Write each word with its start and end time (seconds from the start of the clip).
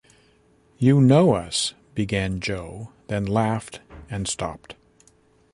"You 0.79 0.99
know 0.99 1.35
us," 1.35 1.75
began 1.93 2.39
Jo, 2.39 2.89
then 3.05 3.23
laughed, 3.25 3.81
and 4.09 4.27
stopped. 4.27 4.73